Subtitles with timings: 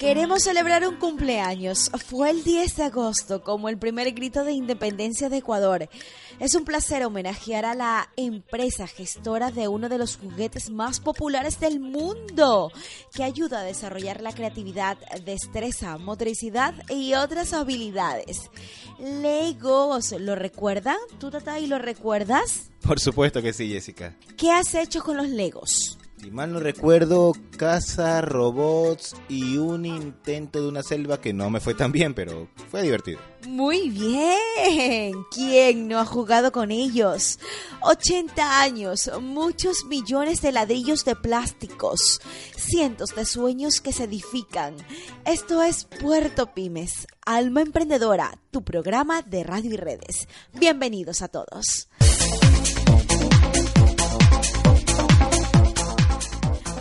[0.00, 1.90] Queremos celebrar un cumpleaños.
[2.06, 5.90] Fue el 10 de agosto, como el primer grito de independencia de Ecuador.
[6.38, 11.60] Es un placer homenajear a la empresa gestora de uno de los juguetes más populares
[11.60, 12.72] del mundo,
[13.12, 14.96] que ayuda a desarrollar la creatividad,
[15.26, 18.50] destreza, motricidad y otras habilidades.
[18.98, 20.96] Legos, ¿lo recuerdan?
[21.18, 22.70] ¿Tú, Tata, y lo recuerdas?
[22.80, 24.16] Por supuesto que sí, Jessica.
[24.38, 25.99] ¿Qué has hecho con los Legos?
[26.20, 31.60] Si mal no recuerdo, casa, robots y un intento de una selva que no me
[31.60, 33.20] fue tan bien, pero fue divertido.
[33.48, 35.14] Muy bien.
[35.30, 37.38] ¿Quién no ha jugado con ellos?
[37.80, 42.20] 80 años, muchos millones de ladrillos de plásticos,
[42.54, 44.76] cientos de sueños que se edifican.
[45.24, 50.28] Esto es Puerto Pymes, Alma Emprendedora, tu programa de radio y redes.
[50.52, 51.88] Bienvenidos a todos.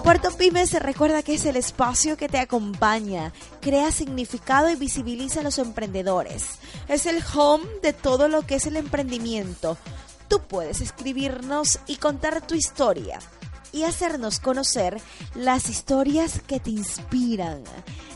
[0.10, 5.42] Puerto Pymes se recuerda que es el espacio que te acompaña, crea significado y visibiliza
[5.42, 6.58] a los emprendedores.
[6.88, 9.78] Es el home de todo lo que es el emprendimiento.
[10.28, 13.20] Tú puedes escribirnos y contar tu historia
[13.72, 15.00] y hacernos conocer
[15.36, 17.64] las historias que te inspiran.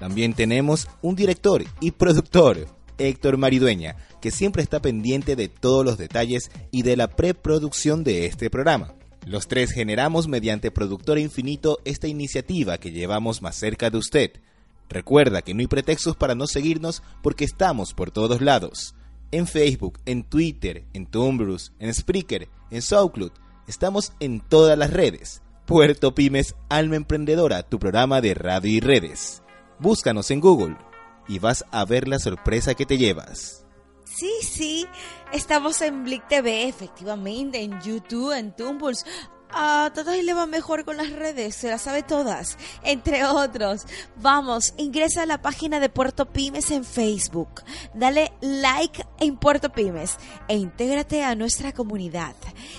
[0.00, 2.66] También tenemos un director y productor,
[2.98, 8.26] Héctor Maridueña, que siempre está pendiente de todos los detalles y de la preproducción de
[8.26, 8.94] este programa.
[9.24, 14.32] Los tres generamos mediante Productor Infinito esta iniciativa que llevamos más cerca de usted
[14.90, 18.96] Recuerda que no hay pretextos para no seguirnos porque estamos por todos lados.
[19.30, 23.30] En Facebook, en Twitter, en Tumblr, en Spreaker, en SoundCloud.
[23.68, 25.42] Estamos en todas las redes.
[25.64, 29.44] Puerto Pymes Alma Emprendedora, tu programa de radio y redes.
[29.78, 30.76] Búscanos en Google
[31.28, 33.64] y vas a ver la sorpresa que te llevas.
[34.04, 34.86] Sí, sí,
[35.32, 38.96] estamos en Blick TV, efectivamente, en YouTube, en Tumblr.
[39.52, 43.82] A y le va mejor con las redes, se las sabe todas, entre otros.
[44.16, 47.62] Vamos, ingresa a la página de Puerto Pymes en Facebook,
[47.94, 50.16] dale like en Puerto Pymes
[50.48, 52.34] e intégrate a nuestra comunidad.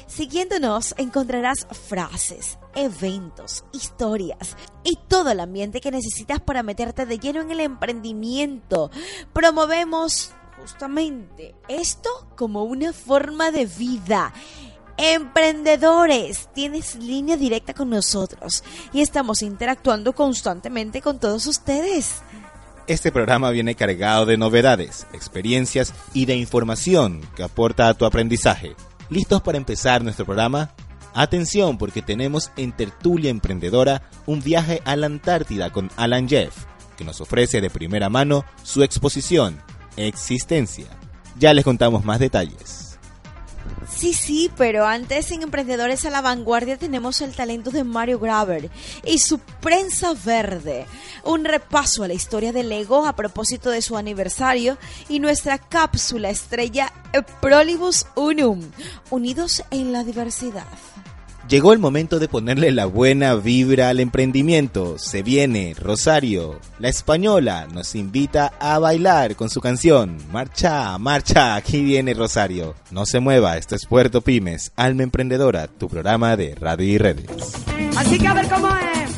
[0.07, 7.41] Siguiéndonos encontrarás frases, eventos, historias y todo el ambiente que necesitas para meterte de lleno
[7.41, 8.89] en el emprendimiento.
[9.33, 14.33] Promovemos justamente esto como una forma de vida
[14.97, 18.63] Emprendedores, tienes línea directa con nosotros
[18.93, 22.21] y estamos interactuando constantemente con todos ustedes.
[22.87, 28.75] Este programa viene cargado de novedades, experiencias y de información que aporta a tu aprendizaje.
[29.09, 30.71] ¿Listos para empezar nuestro programa?
[31.13, 36.65] Atención porque tenemos en Tertulia Emprendedora un viaje a la Antártida con Alan Jeff,
[36.97, 39.61] que nos ofrece de primera mano su exposición,
[39.97, 40.85] Existencia.
[41.37, 42.90] Ya les contamos más detalles.
[43.89, 48.69] Sí, sí, pero antes en Emprendedores a la Vanguardia tenemos el talento de Mario Graver
[49.03, 50.85] y su prensa verde.
[51.23, 54.77] Un repaso a la historia del Lego a propósito de su aniversario
[55.09, 56.91] y nuestra cápsula estrella
[57.41, 58.61] Prolibus Unum,
[59.09, 60.65] unidos en la diversidad.
[61.51, 64.97] Llegó el momento de ponerle la buena vibra al emprendimiento.
[64.97, 70.15] Se viene Rosario, la española, nos invita a bailar con su canción.
[70.31, 72.75] Marcha, marcha, aquí viene Rosario.
[72.89, 77.25] No se mueva, esto es Puerto Pymes, Alma Emprendedora, tu programa de radio y redes.
[77.97, 79.10] Así que a ver cómo es.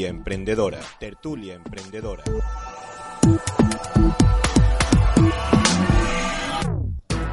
[0.08, 0.80] Emprendedora.
[1.00, 2.24] Tertulia Emprendedora.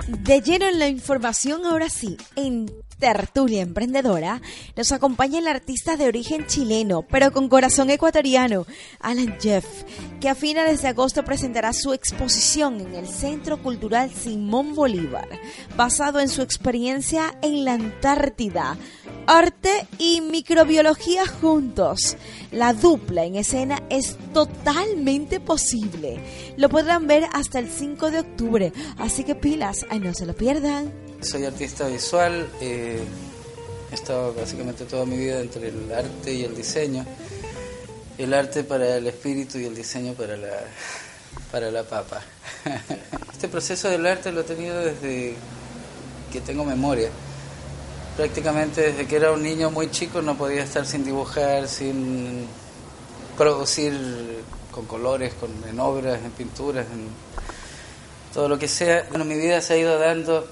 [0.06, 4.40] De lleno en la información, ahora sí, en Tertulia Emprendedora,
[4.76, 8.64] nos acompaña el artista de origen chileno, pero con corazón ecuatoriano,
[9.00, 9.66] Alan Jeff,
[10.20, 15.28] que a finales de agosto presentará su exposición en el Centro Cultural Simón Bolívar,
[15.76, 18.76] basado en su experiencia en la Antártida.
[19.26, 22.16] Arte y microbiología juntos.
[22.50, 26.20] La dupla en escena es totalmente posible.
[26.56, 30.34] Lo podrán ver hasta el 5 de octubre, así que pilas, ay, no se lo
[30.34, 30.92] pierdan.
[31.20, 33.00] Soy artista visual, eh,
[33.90, 37.06] he estado básicamente toda mi vida entre el arte y el diseño.
[38.18, 40.60] El arte para el espíritu y el diseño para la,
[41.50, 42.22] para la papa.
[43.32, 45.34] Este proceso del arte lo he tenido desde
[46.32, 47.10] que tengo memoria.
[48.16, 52.46] Prácticamente desde que era un niño muy chico no podía estar sin dibujar, sin
[53.36, 57.08] producir con colores, con, en obras, en pinturas, en
[58.32, 59.06] todo lo que sea.
[59.10, 60.46] Bueno, mi vida se ha ido dando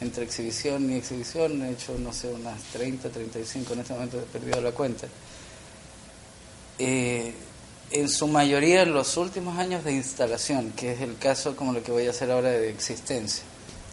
[0.00, 4.22] entre exhibición y exhibición, he hecho, no sé, unas 30, 35, en este momento he
[4.22, 5.06] perdido la cuenta.
[6.78, 7.32] Eh,
[7.90, 11.82] en su mayoría en los últimos años de instalación, que es el caso como lo
[11.82, 13.44] que voy a hacer ahora de existencia,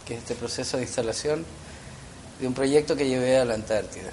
[0.04, 1.44] que es este proceso de instalación
[2.42, 4.10] de un proyecto que llevé a la Antártida.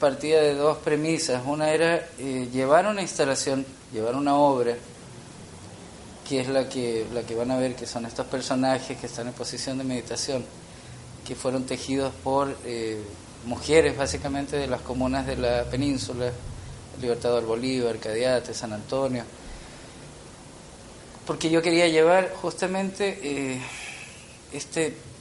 [0.00, 1.44] Partía de dos premisas.
[1.46, 4.74] Una era eh, llevar una instalación, llevar una obra,
[6.28, 9.28] que es la que, la que van a ver, que son estos personajes que están
[9.28, 10.44] en posición de meditación,
[11.24, 13.00] que fueron tejidos por eh,
[13.46, 16.32] mujeres básicamente de las comunas de la península,
[17.00, 19.22] Libertador Bolívar, Cadiate, San Antonio,
[21.24, 23.60] porque yo quería llevar justamente eh,
[24.52, 25.11] este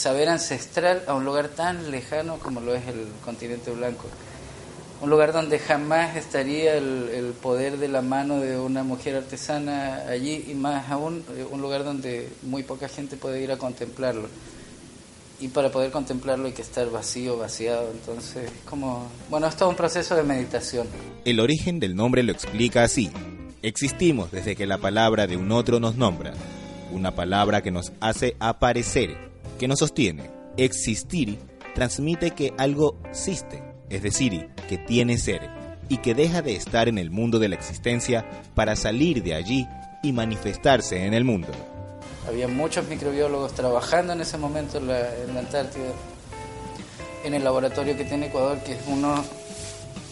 [0.00, 4.06] saber ancestral a un lugar tan lejano como lo es el continente blanco.
[5.02, 10.46] Un lugar donde jamás estaría el, poder de la mano de una mujer artesana allí
[10.48, 14.26] y más aún eh, un lugar donde muy poca gente puede ir a contemplarlo.
[15.38, 17.90] Y para poder contemplarlo hay que estar vacío, vaciado.
[17.92, 20.86] Entonces, como, bueno, es todo un proceso de meditación.
[21.26, 23.10] El origen del nombre lo explica así.
[23.60, 26.32] Existimos desde que la palabra de un otro nos nombra.
[26.90, 29.29] Una palabra que nos hace aparecer
[29.60, 30.30] que nos sostiene.
[30.56, 31.38] Existir
[31.74, 35.50] transmite que algo existe, es decir, que tiene ser,
[35.90, 39.68] y que deja de estar en el mundo de la existencia para salir de allí
[40.02, 41.48] y manifestarse en el mundo.
[42.26, 45.92] Había muchos microbiólogos trabajando en ese momento en la, Antártida,
[47.22, 49.22] en el laboratorio que tiene Ecuador, que es uno,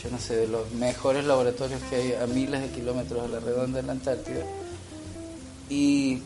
[0.03, 3.41] yo no sé, de los mejores laboratorios que hay a miles de kilómetros a la
[3.41, 4.45] redonda de la Antártida.
[5.71, 6.23] Y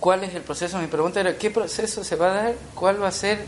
[0.00, 0.78] ¿Cuál es el proceso?
[0.78, 2.54] Mi pregunta era, ¿qué proceso se va a dar?
[2.74, 3.38] ¿Cuál va a ser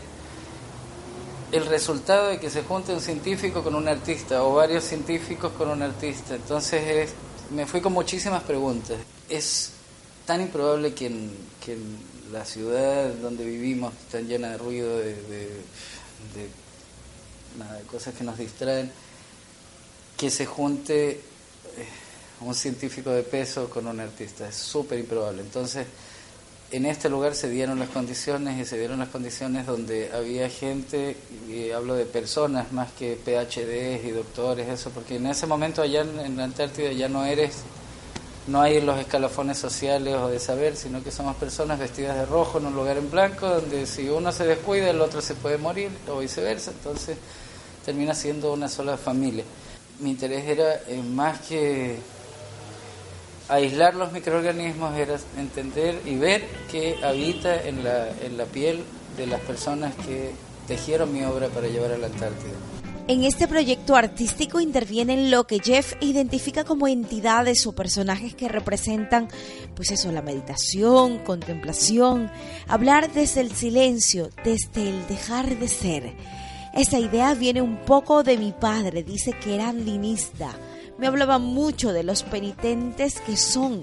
[1.51, 5.69] el resultado de que se junte un científico con un artista o varios científicos con
[5.69, 6.35] un artista?
[6.35, 7.09] Entonces
[7.49, 8.97] me fui con muchísimas preguntas.
[9.27, 9.71] Es
[10.27, 16.49] tan improbable que en, la ciudad donde vivimos, tan llena de ruido, de, de,
[17.87, 18.91] cosas que nos distraen,
[20.17, 21.21] que se junte eh,
[22.41, 24.47] un científico de peso con un artista.
[24.47, 25.41] Es súper improbable.
[25.41, 25.85] Entonces
[26.73, 31.15] en este lugar se dieron las condiciones y se dieron las condiciones donde había gente,
[31.47, 36.01] y hablo de personas más que PhDs y doctores, eso, porque en ese momento allá
[36.01, 37.57] en, la Antártida ya no eres,
[38.47, 42.57] no hay los escalafones sociales o de saber, sino que somos personas vestidas de rojo
[42.57, 45.91] en un lugar en blanco, donde si uno se descuida el otro se puede morir
[46.09, 47.17] o viceversa, entonces
[47.85, 49.43] termina siendo una sola familia.
[49.99, 51.99] Mi interés era eh, más que
[53.49, 58.83] aislar los microorganismos era entender y ver qué habita en la, en la piel
[59.17, 60.31] de las personas que
[60.67, 62.53] tejieron mi obra para llevar a la Antártida.
[63.05, 69.27] En este proyecto artístico intervienen lo que Jeff identifica como entidades o personajes que representan,
[69.75, 72.31] pues eso, la meditación, contemplación,
[72.65, 76.13] hablar desde el silencio, desde el dejar de ser.
[76.73, 80.55] Esa idea viene un poco de mi padre, dice que era andinista
[80.97, 83.81] me hablaba mucho de los penitentes que son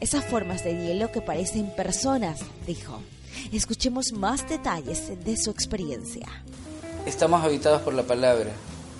[0.00, 3.00] esas formas de hielo que parecen personas, dijo.
[3.52, 6.26] Escuchemos más detalles de su experiencia.
[7.06, 8.50] Estamos habitados por la palabra.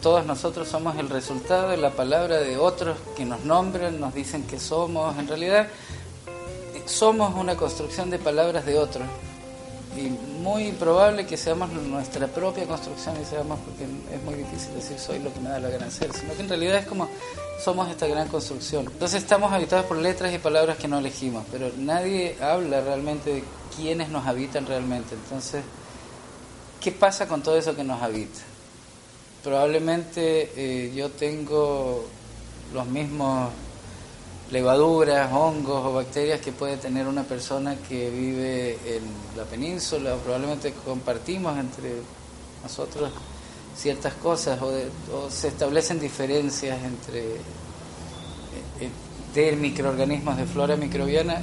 [0.02, 4.42] Todos nosotros somos el resultado de la palabra de otros que nos nombran, nos dicen
[4.42, 5.16] que somos.
[5.18, 5.68] En realidad,
[6.86, 9.06] somos una construcción de palabras de otros
[9.96, 10.08] y
[10.42, 15.18] muy probable que seamos nuestra propia construcción y seamos, porque es muy difícil decir soy
[15.20, 17.08] lo que me da la gana ser, sino que en realidad es como
[17.62, 18.86] somos esta gran construcción.
[18.90, 23.44] Entonces estamos habitados por letras y palabras que no elegimos, pero nadie habla realmente de
[23.76, 25.14] quiénes nos habitan realmente.
[25.14, 25.62] Entonces,
[26.80, 28.40] ¿qué pasa con todo eso que nos habita?
[29.42, 32.04] Probablemente eh, yo tengo
[32.72, 33.50] los mismos
[34.50, 39.02] levaduras, hongos o bacterias que puede tener una persona que vive en
[39.36, 41.92] la península, probablemente compartimos entre
[42.62, 43.10] nosotros
[43.76, 47.20] ciertas cosas o, se establecen diferencias entre
[48.80, 48.90] eh,
[49.34, 51.40] de microorganismos de flora microbiana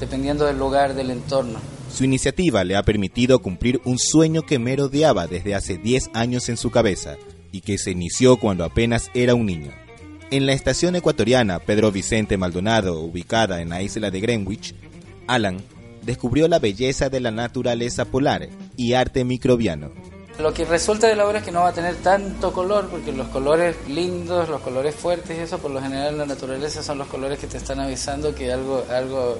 [0.00, 1.60] dependiendo del lugar, del entorno.
[1.88, 6.56] Su iniciativa le ha permitido cumplir un sueño que merodeaba desde hace 10 años en
[6.56, 7.16] su cabeza
[7.52, 9.81] y que se inició cuando apenas era un niño.
[10.32, 14.74] En la estación ecuatoriana Pedro Vicente Maldonado, ubicada en la isla de Greenwich,
[15.26, 15.62] Alan
[16.00, 19.90] descubrió la belleza de la naturaleza polar y arte microbiano.
[20.38, 23.12] Lo que resulta de la obra es que no va a tener tanto color, porque
[23.12, 27.08] los colores lindos, los colores fuertes, eso por lo general en la naturaleza son los
[27.08, 29.36] colores que te están avisando que algo, algo,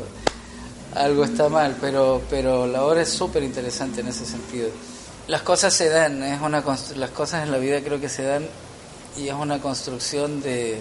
[0.94, 4.68] algo está mal, pero, pero la obra es súper interesante en ese sentido.
[5.26, 6.62] las cosas se dan, es una
[6.96, 8.46] las cosas en la vida creo que se dan
[9.18, 10.78] y es una construcción de,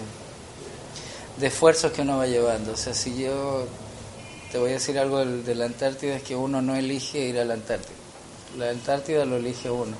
[1.38, 2.72] de esfuerzos que uno va llevando.
[2.72, 3.66] O sea, si yo
[4.50, 7.38] te voy a decir algo del- de la Antártida, es que uno no elige ir
[7.38, 7.94] a la Antártida.
[8.58, 9.96] La Antártida lo elige uno.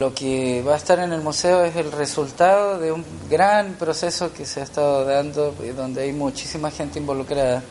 [0.00, 4.32] Lo que va a estar en el museo es el resultado de un gran proceso
[4.32, 7.62] que se ha estado dando, eh, donde hay muchísima gente involucrada.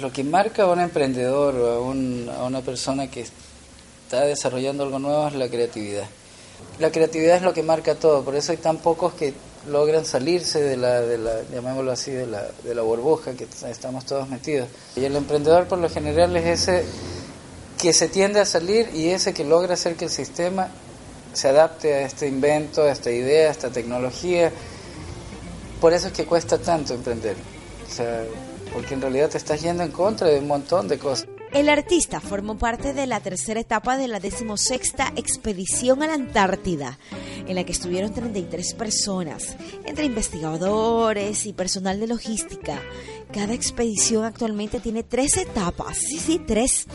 [0.00, 4.84] Lo que marca a un emprendedor o a, un- a una persona que está desarrollando
[4.84, 6.04] algo nuevo es la creatividad.
[6.78, 9.34] La creatividad es lo que marca todo, por eso hay tan pocos que
[9.68, 14.06] logran salirse de la, de la llamémoslo así, de la, de la burbuja que estamos
[14.06, 14.68] todos metidos.
[14.96, 16.84] Y el emprendedor por lo general es ese
[17.78, 20.68] que se tiende a salir y ese que logra hacer que el sistema
[21.32, 24.50] se adapte a este invento, a esta idea, a esta tecnología.
[25.80, 27.36] Por eso es que cuesta tanto emprender.
[27.88, 28.24] O sea,
[28.72, 31.28] porque en realidad te estás yendo en contra de un montón de cosas.
[31.52, 36.98] El artista formó parte de la tercera etapa de la decimosexta expedición a la Antártida,
[37.46, 42.80] en la que estuvieron 33 personas, entre investigadores y personal de logística.
[43.32, 46.86] Cada expedición actualmente tiene tres etapas, sí, sí, tres.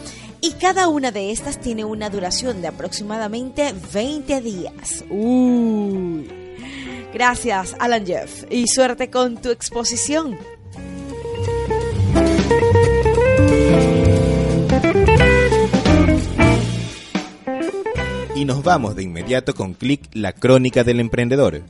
[0.42, 5.04] Y cada una de estas tiene una duración de aproximadamente 20 días.
[5.10, 6.30] Uy.
[7.14, 10.38] Gracias, Alan Jeff, y suerte con tu exposición.
[18.44, 21.64] Y nos vamos de inmediato con Click, la crónica del emprendedor.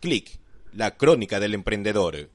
[0.00, 0.38] Click,
[0.72, 2.16] la crónica del emprendedor.
[2.16, 2.30] El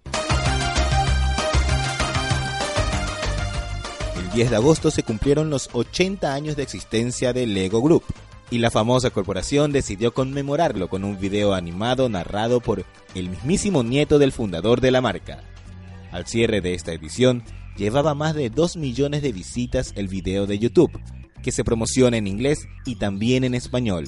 [4.35, 8.03] 10 de agosto se cumplieron los 80 años de existencia de Lego Group
[8.51, 12.85] y la famosa corporación decidió conmemorarlo con un video animado narrado por
[13.15, 15.43] el mismísimo nieto del fundador de la marca.
[16.11, 17.43] Al cierre de esta edición,
[17.77, 20.99] llevaba más de 2 millones de visitas el video de YouTube,
[21.43, 24.05] que se promociona en inglés y también en español.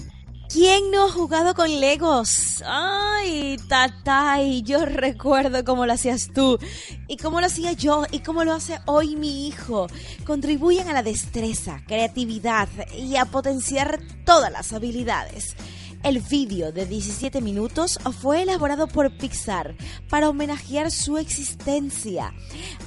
[0.51, 2.61] ¿Quién no ha jugado con Legos?
[2.67, 6.59] Ay, Tatay, yo recuerdo cómo lo hacías tú
[7.07, 9.87] y cómo lo hacía yo y cómo lo hace hoy mi hijo.
[10.25, 15.55] Contribuyen a la destreza, creatividad y a potenciar todas las habilidades.
[16.03, 19.75] El vídeo de 17 minutos fue elaborado por Pixar
[20.09, 22.33] para homenajear su existencia.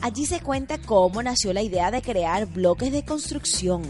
[0.02, 3.82] Allí se cuenta cómo nació la idea de crear bloques de construcción,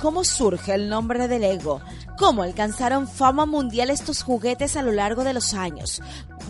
[0.00, 1.80] cómo surge el nombre de Lego,
[2.18, 6.00] cómo alcanzaron fama mundial estos juguetes a lo largo de los años.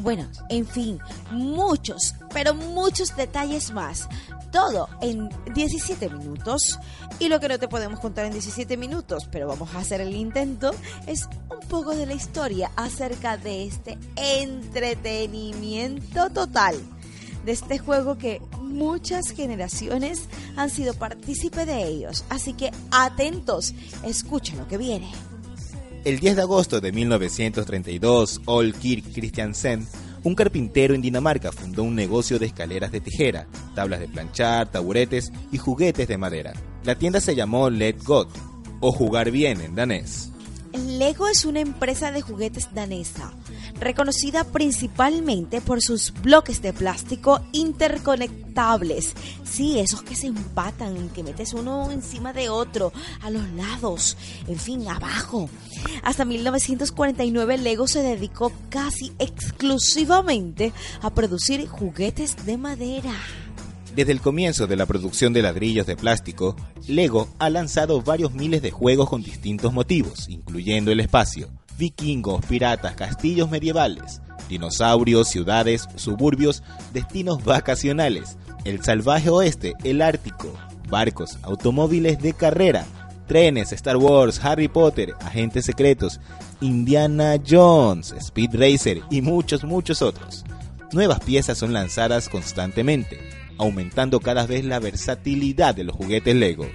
[0.02, 0.98] Bueno, en fin,
[1.30, 4.08] muchos, pero muchos detalles más.
[4.52, 6.78] Todo en 17 minutos.
[7.18, 10.16] Y lo que no te podemos contar en 17 minutos, pero vamos a hacer el
[10.16, 10.74] intento,
[11.06, 16.76] es un poco de la historia acerca de este entretenimiento total.
[17.44, 20.22] De este juego que muchas generaciones
[20.57, 22.24] han sido partícipe de ellos.
[22.29, 23.74] Así que atentos,
[24.05, 25.11] escucha lo que viene.
[26.05, 29.87] El 10 de agosto de 1932, Ol Kirk Christiansen,
[30.24, 35.31] un carpintero en Dinamarca, fundó un negocio de escaleras de tijera, tablas de planchar, taburetes
[35.53, 36.53] y juguetes de madera.
[36.85, 38.29] La tienda se llamó Let Go,
[38.81, 40.31] o Jugar Bien en danés.
[40.72, 43.33] Lego es una empresa de juguetes danesa,
[43.81, 49.14] reconocida principalmente por sus bloques de plástico interconectables.
[49.45, 54.16] Sí, esos que se empatan, que metes uno encima de otro, a los lados,
[54.47, 55.49] en fin, abajo.
[56.03, 63.14] Hasta 1949 Lego se dedicó casi exclusivamente a producir juguetes de madera.
[63.95, 66.55] Desde el comienzo de la producción de ladrillos de plástico,
[66.87, 71.49] Lego ha lanzado varios miles de juegos con distintos motivos, incluyendo el espacio,
[71.81, 76.62] vikingos, piratas, castillos medievales, dinosaurios, ciudades, suburbios,
[76.93, 80.53] destinos vacacionales, el salvaje oeste, el ártico,
[80.90, 82.85] barcos, automóviles de carrera,
[83.27, 86.21] trenes, Star Wars, Harry Potter, agentes secretos,
[86.61, 90.45] Indiana Jones, Speed Racer y muchos, muchos otros.
[90.93, 93.19] Nuevas piezas son lanzadas constantemente,
[93.57, 96.66] aumentando cada vez la versatilidad de los juguetes Lego.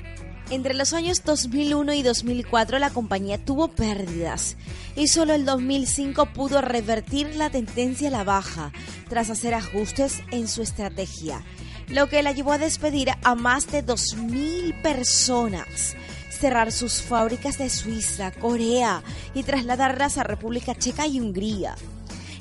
[0.51, 4.57] Entre los años 2001 y 2004 la compañía tuvo pérdidas
[4.95, 8.71] y solo el 2005 pudo revertir la tendencia a la baja
[9.09, 11.43] tras hacer ajustes en su estrategia,
[11.87, 15.95] lo que la llevó a despedir a más de 2.000 personas,
[16.29, 19.01] cerrar sus fábricas de Suiza, Corea
[19.33, 21.75] y trasladarlas a República Checa y Hungría.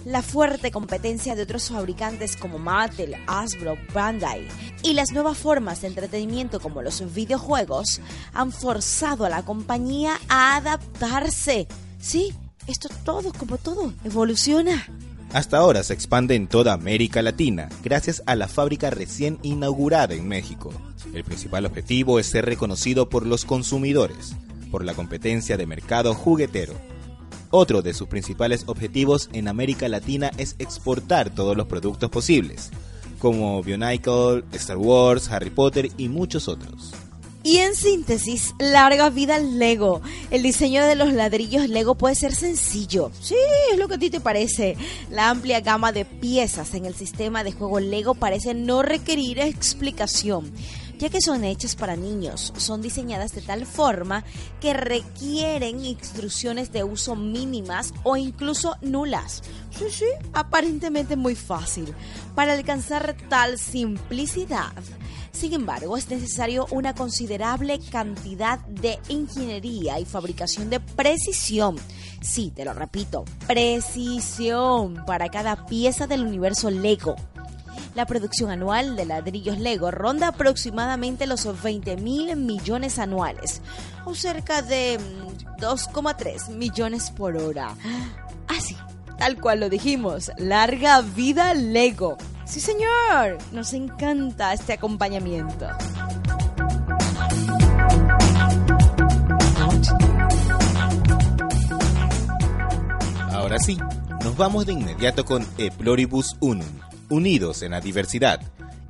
[0.04, 4.46] La fuerte competencia de otros fabricantes como Mattel, Hasbro, Bandai
[4.82, 8.02] y las nuevas formas de entretenimiento como los videojuegos
[8.34, 11.66] han forzado a la compañía a adaptarse.
[11.98, 12.34] Sí,
[12.66, 14.86] esto todo, como todo, evoluciona.
[15.32, 20.28] Hasta ahora se expande en toda América Latina gracias a la fábrica recién inaugurada en
[20.28, 20.70] México.
[21.14, 24.36] El principal objetivo es ser reconocido por los consumidores,
[24.70, 26.74] por la competencia de mercado juguetero.
[27.56, 32.70] Otro de sus principales objetivos en América Latina es exportar todos los productos posibles,
[33.20, 36.94] como Bionicle, Star Wars, Harry Potter y muchos otros.
[37.44, 40.02] Y en síntesis, larga vida al Lego.
[40.32, 43.12] El diseño de los ladrillos Lego puede ser sencillo.
[43.20, 43.36] Sí,
[43.70, 44.76] es lo que a ti te parece.
[45.08, 50.50] La amplia gama de piezas en el sistema de juego Lego parece no requerir explicación
[50.98, 54.24] ya que son hechas para niños, son diseñadas de tal forma
[54.60, 59.42] que requieren instrucciones de uso mínimas o incluso nulas.
[59.70, 61.94] Sí, sí, aparentemente muy fácil.
[62.34, 64.72] Para alcanzar tal simplicidad,
[65.34, 71.76] sin embargo, es necesario una considerable cantidad de ingeniería y fabricación de precisión.
[72.20, 77.16] Sí, te lo repito, precisión para cada pieza del universo Lego.
[77.94, 83.62] La producción anual de ladrillos Lego ronda aproximadamente los 20 mil millones anuales,
[84.04, 84.98] o cerca de
[85.58, 87.76] 2,3 mm, millones por hora.
[88.48, 88.76] Así,
[89.16, 92.18] tal cual lo dijimos, larga vida Lego.
[92.44, 95.66] Sí, señor, nos encanta este acompañamiento.
[103.32, 103.78] Ahora sí,
[104.22, 106.66] nos vamos de inmediato con Eploribus Unum,
[107.10, 108.40] Unidos en la Diversidad,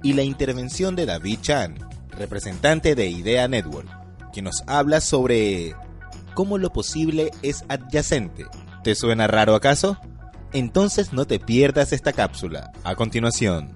[0.02, 1.78] y la intervención de David Chan,
[2.10, 3.88] representante de Idea Network,
[4.32, 5.74] que nos habla sobre
[6.34, 8.46] cómo lo posible es adyacente.
[8.82, 9.98] ¿Te suena raro acaso?
[10.52, 12.70] Entonces no te pierdas esta cápsula.
[12.84, 13.74] A continuación.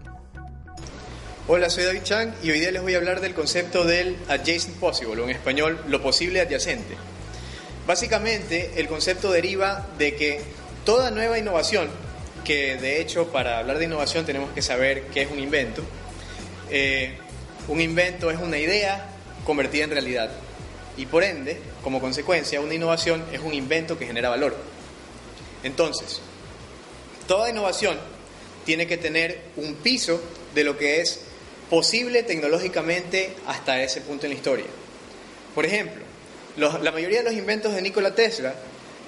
[1.47, 4.77] Hola, soy David Chang y hoy día les voy a hablar del concepto del adjacent
[4.77, 6.95] possible, o en español, lo posible adyacente.
[7.87, 10.43] Básicamente, el concepto deriva de que
[10.85, 11.89] toda nueva innovación,
[12.49, 15.85] que de hecho para hablar de innovación tenemos que saber qué es un invento,
[16.71, 17.17] eh,
[17.69, 19.11] un invento es una idea
[19.45, 20.31] convertida en realidad
[20.97, 24.57] y por ende, como consecuencia, una innovación es un invento que genera valor.
[25.63, 26.21] Entonces,
[27.29, 27.99] Toda innovación
[28.65, 30.19] tiene que tener un piso
[30.55, 31.21] de lo que es
[31.69, 34.65] posible tecnológicamente hasta ese punto en la historia.
[35.55, 36.03] Por ejemplo,
[36.57, 38.55] la mayoría de los inventos de Nikola Tesla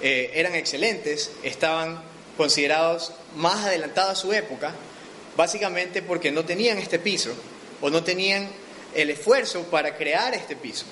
[0.03, 2.10] eh, eran excelentes, estaban
[2.41, 4.73] considerados más adelantados a su época,
[5.37, 7.29] básicamente porque no tenían este piso
[7.81, 8.49] o no tenían
[8.95, 10.85] el esfuerzo para crear este piso.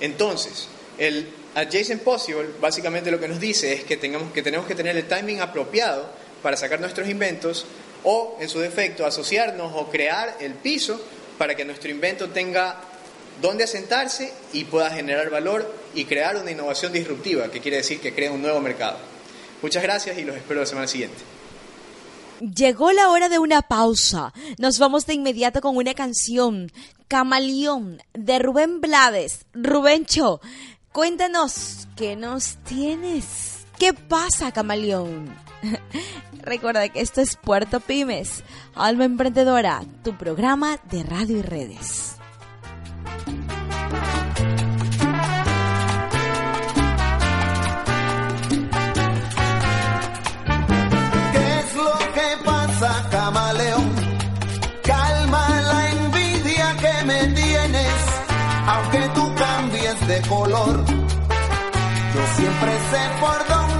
[0.00, 0.66] Entonces,
[0.98, 4.96] el adjacent possible básicamente lo que nos dice es que, tengamos, que tenemos que tener
[4.96, 6.10] el timing apropiado
[6.42, 7.64] para sacar nuestros inventos
[8.02, 11.00] o, en su defecto, asociarnos o crear el piso
[11.38, 12.80] para que nuestro invento tenga
[13.40, 18.12] dónde asentarse y pueda generar valor y crear una innovación disruptiva, que quiere decir que
[18.12, 19.11] crea un nuevo mercado.
[19.62, 21.18] Muchas gracias y los espero la semana siguiente.
[22.40, 24.32] Llegó la hora de una pausa.
[24.58, 26.72] Nos vamos de inmediato con una canción,
[27.06, 29.46] Camaleón, de Rubén Blades.
[29.54, 30.40] Rubencho,
[30.90, 33.64] cuéntanos, ¿qué nos tienes?
[33.78, 35.32] ¿Qué pasa, Camaleón?
[36.42, 38.42] Recuerda que esto es Puerto Pymes,
[38.74, 42.16] Alma Emprendedora, tu programa de radio y redes.
[53.24, 53.88] Camaleón?
[54.82, 57.96] Calma la envidia que me tienes,
[58.66, 60.74] aunque tú cambies de color.
[62.14, 63.71] Yo siempre sé por dónde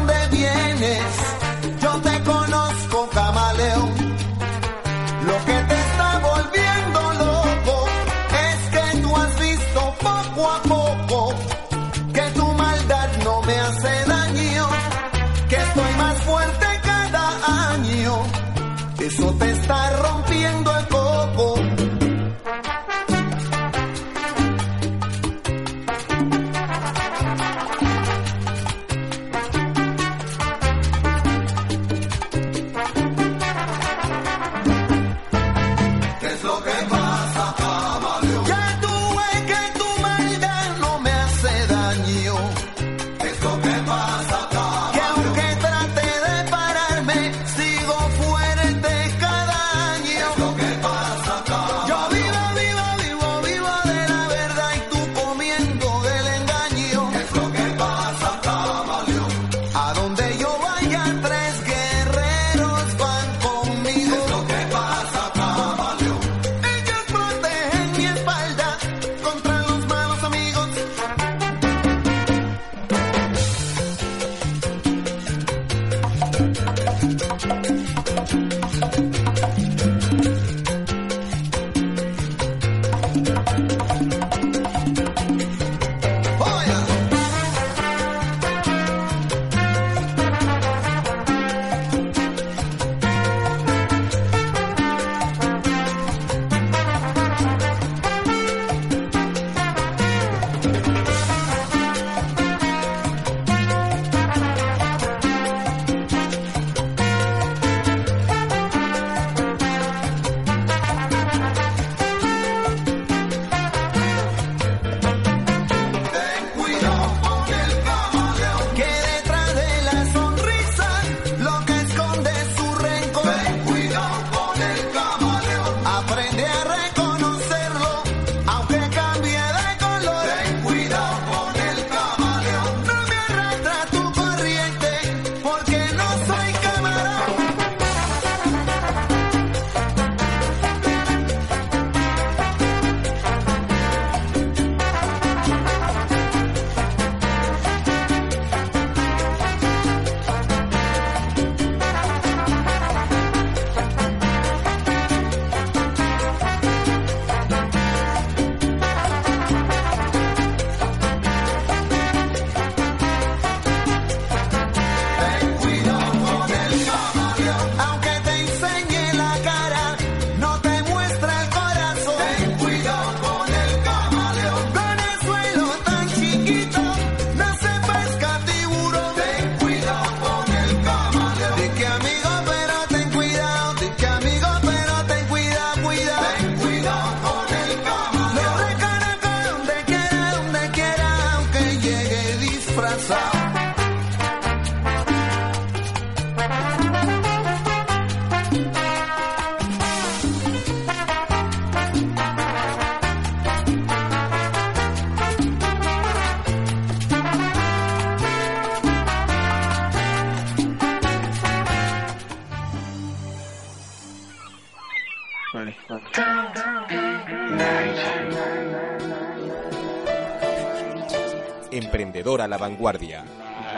[221.72, 223.24] Emprendedor a la vanguardia.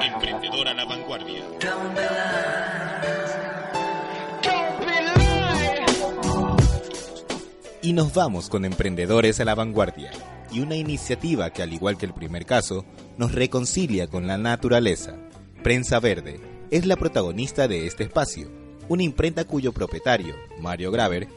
[0.03, 1.45] Emprendedor a la vanguardia.
[7.83, 10.11] Y nos vamos con Emprendedores a la vanguardia
[10.51, 12.85] y una iniciativa que al igual que el primer caso,
[13.17, 15.15] nos reconcilia con la naturaleza.
[15.63, 16.41] Prensa Verde
[16.73, 18.51] es la protagonista de este espacio,
[18.89, 21.29] una imprenta cuyo propietario, Mario Graver,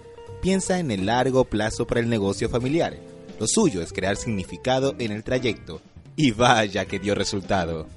[0.41, 2.97] piensa en el largo plazo para el negocio familiar.
[3.39, 5.81] Lo suyo es crear significado en el trayecto
[6.17, 7.87] y vaya que dio resultado.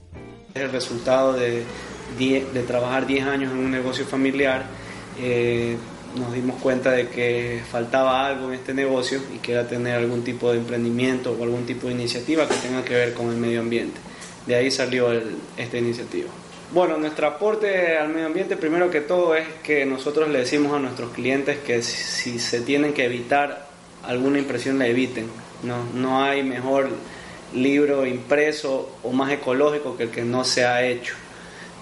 [0.54, 1.64] El resultado de,
[2.18, 4.66] die- de trabajar 10 años en un negocio familiar,
[5.20, 5.76] eh,
[6.16, 10.22] nos dimos cuenta de que faltaba algo en este negocio y que era tener algún
[10.24, 13.60] tipo de emprendimiento o algún tipo de iniciativa que tenga que ver con el medio
[13.60, 13.98] ambiente.
[14.46, 16.28] De ahí salió el- esta iniciativa.
[16.72, 20.78] Bueno, nuestro aporte al medio ambiente, primero que todo, es que nosotros le decimos a
[20.78, 23.66] nuestros clientes que si, si se tienen que evitar
[24.04, 25.26] alguna impresión, la eviten.
[25.62, 26.88] No, no hay mejor
[27.54, 31.14] libro impreso o más ecológico que el que no se ha hecho.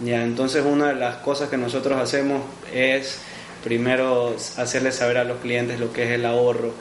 [0.01, 3.21] Ya, entonces una de las cosas que nosotros hacemos es
[3.65, 6.73] primero hacerles saber a los clientes lo que es el ahorro,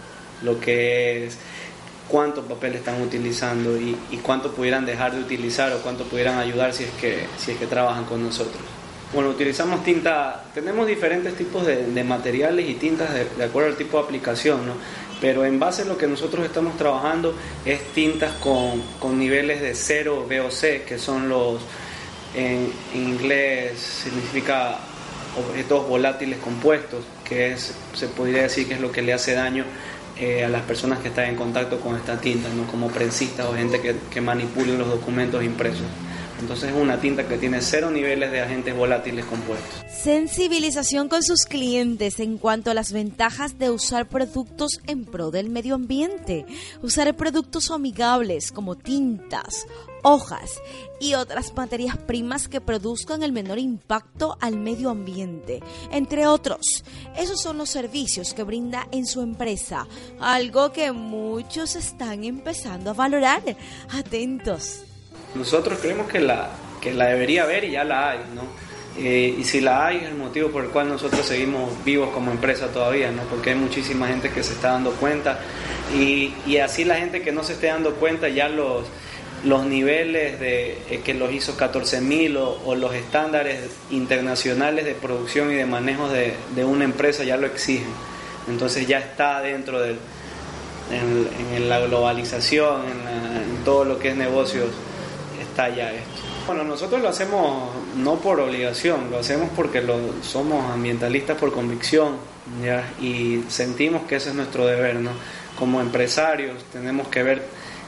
[0.44, 1.38] lo que es
[2.08, 6.84] cuánto papel están utilizando y, cuánto pudieran dejar de utilizar o cuánto pudieran ayudar si
[6.84, 8.62] es que, si es que trabajan con nosotros.
[9.14, 14.04] Bueno, utilizamos tinta, tenemos diferentes tipos de, materiales y tintas de, acuerdo al tipo de
[14.04, 14.74] aplicación, ¿no?
[15.22, 17.34] pero en base a lo que nosotros estamos trabajando
[17.66, 21.62] es tintas con, con niveles de cero VOC, que son los,
[22.36, 24.78] en, en inglés significa
[25.38, 29.64] objetos volátiles compuestos, que es, se podría decir que es lo que le hace daño
[30.20, 32.66] eh, a las personas que están en contacto con esta tinta, ¿no?
[32.68, 35.86] como prensistas o gente que, que manipulen los documentos impresos.
[36.40, 39.70] Entonces es una tinta que tiene cero niveles de agentes volátiles compuestos.
[39.90, 45.50] Sensibilización con sus clientes en cuanto a las ventajas de usar productos en pro del
[45.50, 46.46] medio ambiente.
[46.82, 49.66] Usar productos amigables como tintas,
[50.04, 50.62] hojas
[51.00, 56.84] y otras materias primas que produzcan el menor impacto al medio ambiente, entre otros.
[57.18, 59.88] Esos son los servicios que brinda en su empresa,
[60.20, 63.42] algo que muchos están empezando a valorar.
[63.90, 64.87] Atentos.
[65.36, 66.50] Nosotros creemos que la,
[66.82, 68.44] que la debería haber y ya la hay, ¿no?
[69.00, 72.32] Eh, y si la hay es el motivo por el cual nosotros seguimos vivos como
[72.32, 73.24] empresa todavía, ¿no?
[73.24, 75.40] Porque hay muchísima gente que se está dando cuenta
[75.96, 78.86] y, y así la gente que no se esté dando cuenta ya los,
[79.44, 85.52] los niveles de eh, que los hizo 14000 o, o los estándares internacionales de producción
[85.52, 87.94] y de manejo de, de una empresa ya lo exigen.
[88.48, 90.00] Entonces ya está dentro del,
[90.92, 94.70] en, la globalización, en todo lo que es negocios,
[95.66, 96.22] esto.
[96.46, 102.16] Bueno, nosotros lo hacemos no por obligación, lo hacemos porque lo, somos ambientalistas por convicción
[103.02, 104.96] y sentimos que ese es nuestro deber.
[104.96, 105.12] ¿no?
[105.58, 107.42] Como empresarios tenemos que ver,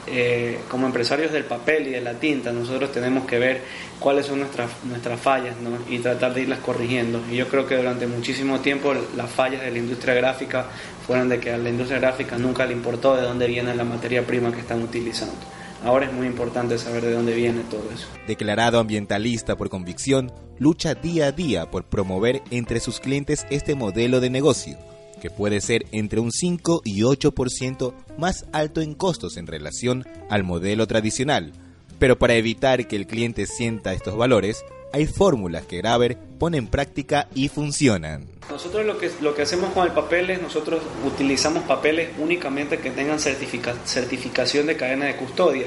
[0.08, 3.62] eh, como empresarios del papel y de la tinta, nosotros tenemos que ver
[4.00, 5.70] cuáles son nuestras, nuestras fallas ¿no?
[5.88, 7.22] y tratar de irlas corrigiendo.
[7.30, 10.66] Y yo creo que durante muchísimo tiempo las fallas de la industria gráfica
[11.06, 14.26] fueron de que a la industria gráfica nunca le importó de dónde viene la materia
[14.26, 15.59] prima que están utilizando.
[15.82, 18.06] Ahora es muy importante saber de dónde viene todo eso.
[18.26, 24.20] Declarado ambientalista por convicción, lucha día a día por promover entre sus clientes este modelo
[24.20, 24.76] de negocio,
[25.22, 30.44] que puede ser entre un 5 y 8% más alto en costos en relación al
[30.44, 31.52] modelo tradicional.
[31.98, 36.66] Pero para evitar que el cliente sienta estos valores, hay fórmulas que Graver pone en
[36.66, 38.26] práctica y funcionan.
[38.50, 42.90] Nosotros lo que, lo que hacemos con el papel es, nosotros utilizamos papeles únicamente que
[42.90, 45.66] tengan certifica- certificación de cadena de custodia.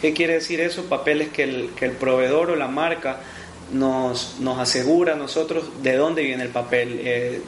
[0.00, 0.84] ¿Qué quiere decir eso?
[0.84, 3.20] Papeles que el, que el proveedor o la marca
[3.72, 7.42] nos, nos asegura a nosotros de dónde viene el papel, eh,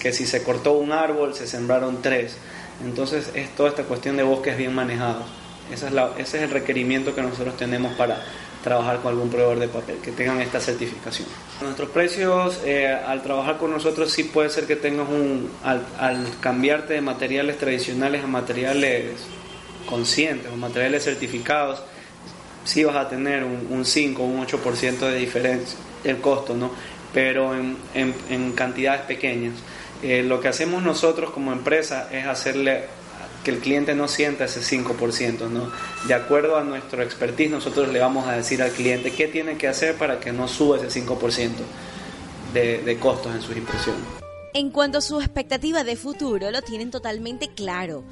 [0.00, 2.36] que si se cortó un árbol se sembraron tres.
[2.84, 5.24] Entonces es toda esta cuestión de bosques bien manejados.
[5.72, 8.22] Esa es la- ese es el requerimiento que nosotros tenemos para
[8.62, 11.28] trabajar con algún proveedor de papel, que tengan esta certificación.
[11.62, 15.82] Nuestros precios, eh, al trabajar con nosotros, sí puede ser que tengas un, al,
[16.40, 19.12] cambiarte de materiales tradicionales a materiales
[19.86, 21.82] conscientes o materiales certificados,
[22.64, 26.70] sí vas a tener un, un 5 o un 8% de diferencia el costo, ¿no?
[27.14, 29.54] Pero en, en- en cantidades pequeñas.
[30.02, 32.84] Eh, lo que hacemos nosotros como empresa es hacerle
[33.44, 35.70] que el cliente no sienta ese 5%, ¿no?
[36.06, 39.68] De acuerdo a nuestro expertise, nosotros le vamos a decir al cliente qué tiene que
[39.68, 41.50] hacer para que no suba ese 5%
[42.52, 44.02] de, de costos en sus impresiones.
[44.54, 48.02] En cuanto a su expectativa de futuro, lo tienen totalmente claro.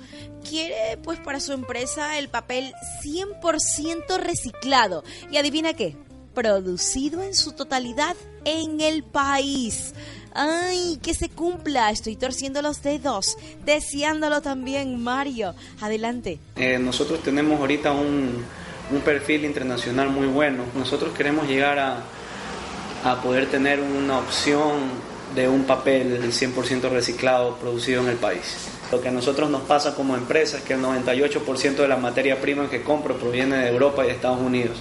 [0.49, 5.03] Quiere, pues, para su empresa el papel 100% reciclado.
[5.31, 5.97] Y adivina qué,
[6.35, 9.95] producido en su totalidad en el país.
[10.39, 11.91] ¡Ay, que se cumpla!
[11.91, 15.55] Estoy torciendo los dedos, deseándolo también, Mario.
[15.81, 16.39] Adelante.
[16.57, 18.45] Eh, nosotros tenemos ahorita un,
[18.91, 20.65] un perfil internacional muy bueno.
[20.75, 22.01] Nosotros queremos llegar a,
[23.05, 28.57] a poder tener una opción de un papel 100% reciclado producido en el país.
[28.93, 32.41] Lo que a nosotros nos pasa como empresa es que el 98% de la materia
[32.41, 34.77] prima que compro proviene de Europa y de Estados Unidos,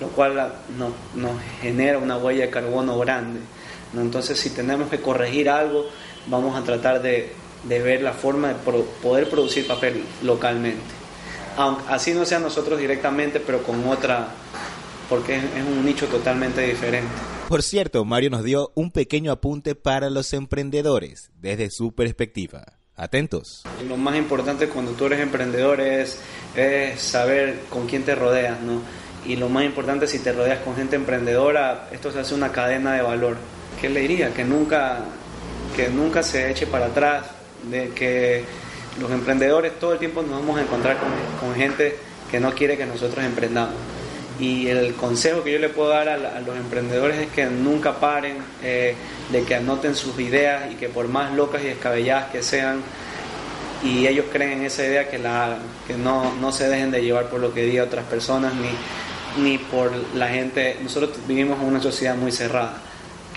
[0.00, 3.40] lo cual no- nos genera una huella de carbono grande.
[3.92, 4.00] ¿No?
[4.00, 5.86] Entonces, si tenemos que corregir algo,
[6.26, 7.32] vamos a tratar de,
[7.64, 10.80] de ver la forma de pro- poder producir papel localmente.
[11.56, 14.28] Aunque así no sea nosotros directamente, pero con otra,
[15.08, 17.10] porque es, es un nicho totalmente diferente.
[17.48, 22.64] Por cierto, Mario nos dio un pequeño apunte para los emprendedores desde su perspectiva.
[22.94, 23.62] Atentos.
[23.88, 26.18] Lo más importante cuando tú eres emprendedor es,
[26.56, 28.82] es saber con quién te rodeas, ¿no?
[29.24, 32.94] Y lo más importante si te rodeas con gente emprendedora, esto se hace una cadena
[32.94, 33.36] de valor.
[33.80, 34.32] ¿Qué le diría?
[34.32, 35.00] Que nunca,
[35.76, 37.24] que nunca se eche para atrás,
[37.70, 38.44] de que
[39.00, 40.96] los emprendedores todo el tiempo nos vamos a encontrar
[41.40, 41.96] con, gente
[42.30, 43.74] que no quiere que nosotros emprendamos.
[44.40, 47.46] Y el consejo que yo le puedo dar a, la- a los emprendedores es que
[47.46, 48.94] nunca paren, eh,
[49.32, 52.82] de que anoten sus ideas y que por más locas y descabelladas que sean,
[53.82, 57.02] y ellos creen en esa idea que la hagan, que no, no se dejen de
[57.02, 60.76] llevar por lo que digan otras personas ni, ni por la gente.
[60.82, 62.74] Nosotros vivimos en una sociedad muy cerrada,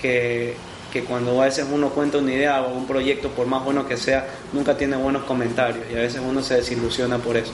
[0.02, 0.56] que,
[0.92, 3.98] que cuando a veces uno cuenta una idea o un proyecto, por más bueno que
[3.98, 7.52] sea, nunca tiene buenos comentarios y a veces uno se desilusiona por eso.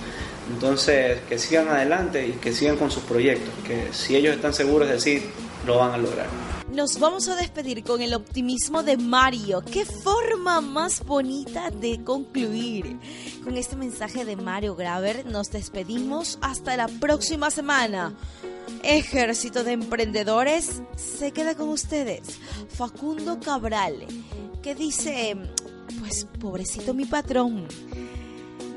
[0.51, 4.87] Entonces, que sigan adelante y que sigan con sus proyectos, que si ellos están seguros
[4.89, 5.29] de sí,
[5.65, 6.56] lo van a lograr.
[6.71, 9.61] Nos vamos a despedir con el optimismo de Mario.
[9.61, 12.99] ¡Qué forma más bonita de concluir!
[13.43, 18.13] Con este mensaje de Mario Graver nos despedimos hasta la próxima semana.
[18.83, 22.37] Ejército de Emprendedores se queda con ustedes.
[22.67, 24.05] Facundo Cabral,
[24.61, 25.37] que dice,
[25.99, 27.65] pues pobrecito mi patrón.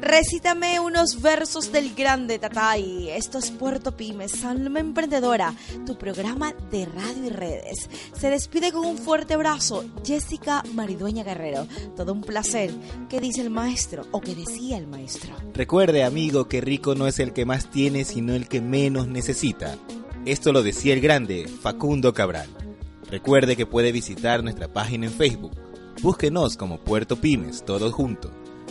[0.00, 3.10] Recítame unos versos del grande Tatay.
[3.10, 7.90] Esto es Puerto Pymes, Alma Emprendedora, tu programa de radio y redes.
[8.18, 11.66] Se despide con un fuerte abrazo, Jessica Maridueña Guerrero.
[11.96, 12.70] Todo un placer.
[13.10, 14.06] ¿Qué dice el maestro?
[14.10, 15.34] O qué decía el maestro.
[15.52, 19.76] Recuerde, amigo, que rico no es el que más tiene, sino el que menos necesita.
[20.24, 22.48] Esto lo decía el grande Facundo Cabral.
[23.10, 25.52] Recuerde que puede visitar nuestra página en Facebook.
[26.00, 28.30] Búsquenos como Puerto Pymes, todo junto.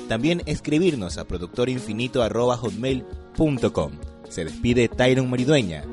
[0.09, 3.91] También escribirnos a productorinfinito.com.
[4.27, 5.85] Se despide Tyron Maridueña.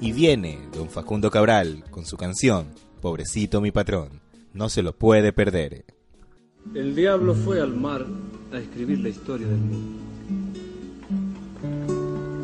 [0.00, 2.68] Y viene don Facundo Cabral con su canción
[3.04, 4.22] Pobrecito mi patrón.
[4.54, 5.84] No se lo puede perder.
[6.74, 8.06] El diablo fue al mar
[8.50, 9.98] a escribir la historia del mundo.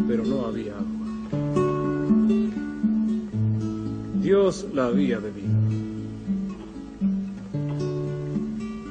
[0.07, 0.85] Pero no había agua.
[4.21, 5.50] Dios la había bebido.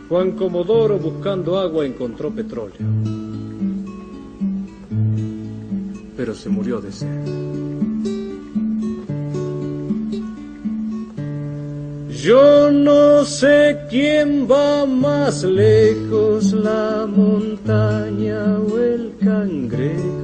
[0.10, 2.80] Juan Comodoro buscando agua encontró petróleo,
[6.18, 7.60] pero se murió de sed.
[12.24, 20.19] Yo no sé quién va más lejos, la montaña o el cangrejo.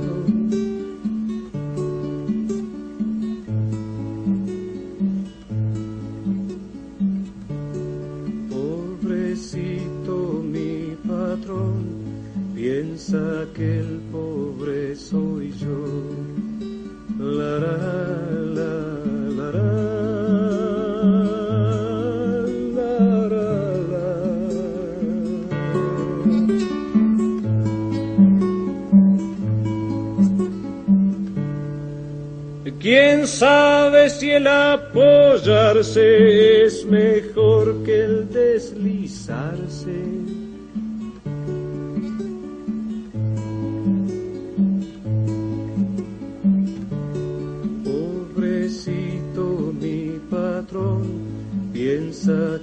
[52.27, 52.54] answer.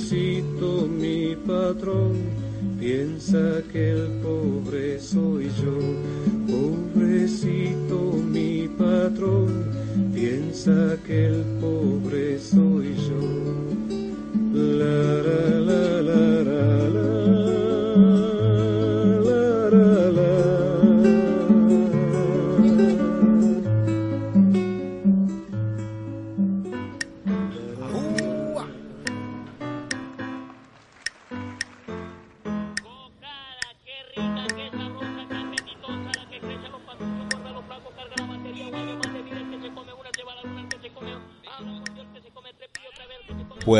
[0.00, 2.16] Diosito mi patrón,
[2.78, 5.76] piensa que el pobre soy yo.
[6.48, 9.66] Pobrecito mi patrón,
[10.14, 13.20] piensa que el pobre soy yo.
[14.78, 15.19] La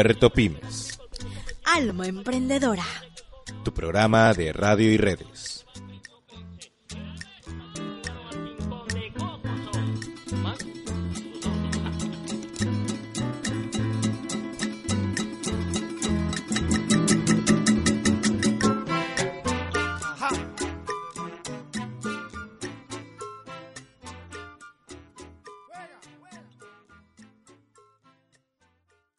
[0.02, 0.98] Puerto Pymes.
[1.62, 2.86] Alma Emprendedora.
[3.62, 5.29] Tu programa de radio y redes.